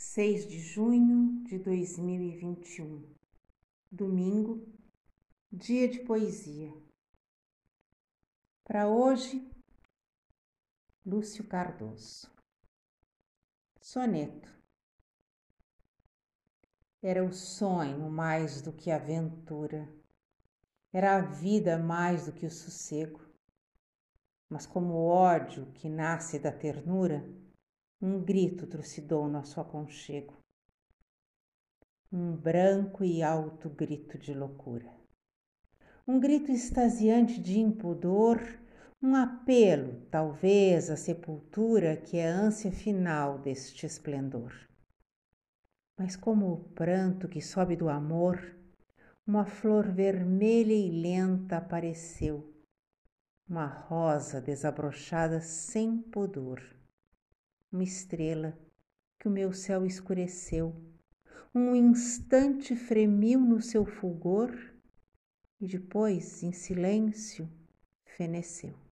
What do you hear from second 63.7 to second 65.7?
fulgor e